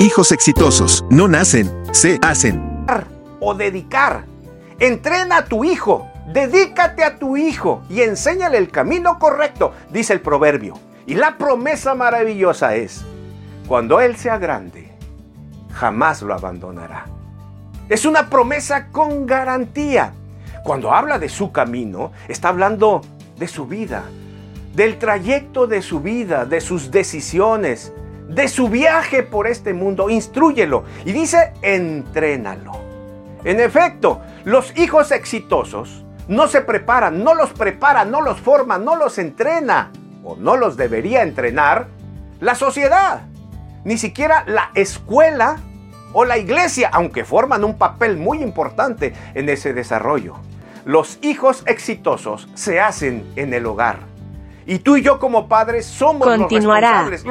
Hijos 0.00 0.32
exitosos 0.32 1.04
no 1.10 1.28
nacen, 1.28 1.70
se 1.92 2.18
hacen. 2.22 2.86
O 3.38 3.52
dedicar. 3.52 4.24
Entrena 4.78 5.36
a 5.36 5.44
tu 5.44 5.62
hijo, 5.62 6.08
dedícate 6.32 7.04
a 7.04 7.18
tu 7.18 7.36
hijo 7.36 7.82
y 7.90 8.00
enséñale 8.00 8.56
el 8.56 8.70
camino 8.70 9.18
correcto, 9.18 9.74
dice 9.90 10.14
el 10.14 10.22
proverbio. 10.22 10.72
Y 11.06 11.16
la 11.16 11.36
promesa 11.36 11.94
maravillosa 11.94 12.76
es, 12.76 13.04
cuando 13.68 14.00
él 14.00 14.16
sea 14.16 14.38
grande, 14.38 14.90
jamás 15.70 16.22
lo 16.22 16.32
abandonará. 16.32 17.04
Es 17.90 18.06
una 18.06 18.30
promesa 18.30 18.86
con 18.86 19.26
garantía. 19.26 20.14
Cuando 20.64 20.94
habla 20.94 21.18
de 21.18 21.28
su 21.28 21.52
camino, 21.52 22.10
está 22.26 22.48
hablando 22.48 23.02
de 23.38 23.48
su 23.48 23.66
vida, 23.66 24.04
del 24.74 24.98
trayecto 24.98 25.66
de 25.66 25.82
su 25.82 26.00
vida, 26.00 26.46
de 26.46 26.62
sus 26.62 26.90
decisiones, 26.90 27.92
de 28.30 28.48
su 28.48 28.68
viaje 28.68 29.22
por 29.22 29.46
este 29.46 29.74
mundo. 29.74 30.08
Instrúyelo. 30.08 30.84
Y 31.04 31.12
dice, 31.12 31.52
entrénalo. 31.62 32.72
En 33.44 33.60
efecto, 33.60 34.20
los 34.44 34.76
hijos 34.78 35.10
exitosos 35.10 36.04
no 36.28 36.46
se 36.46 36.60
preparan, 36.60 37.24
no 37.24 37.34
los 37.34 37.50
prepara, 37.50 38.04
no 38.04 38.20
los 38.20 38.40
forma, 38.40 38.78
no 38.78 38.96
los 38.96 39.18
entrena, 39.18 39.90
o 40.22 40.36
no 40.36 40.56
los 40.56 40.76
debería 40.76 41.22
entrenar 41.22 41.88
la 42.38 42.54
sociedad, 42.54 43.22
ni 43.84 43.98
siquiera 43.98 44.44
la 44.46 44.70
escuela 44.74 45.56
o 46.12 46.24
la 46.24 46.38
iglesia, 46.38 46.90
aunque 46.92 47.24
forman 47.24 47.64
un 47.64 47.78
papel 47.78 48.16
muy 48.16 48.42
importante 48.42 49.12
en 49.34 49.48
ese 49.48 49.72
desarrollo. 49.72 50.36
Los 50.84 51.18
hijos 51.22 51.62
exitosos 51.66 52.48
se 52.54 52.80
hacen 52.80 53.30
en 53.36 53.54
el 53.54 53.66
hogar. 53.66 53.98
Y 54.66 54.78
tú 54.78 54.96
y 54.96 55.02
yo 55.02 55.18
como 55.18 55.48
padres 55.48 55.86
somos 55.86 56.28
los 56.28 56.50
responsables. 56.50 57.24